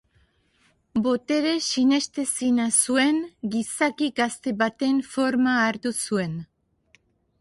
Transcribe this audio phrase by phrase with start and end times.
[1.07, 3.21] Botere sinestezina zuen
[3.57, 6.35] gizaki gazte baten forma hartu zuen.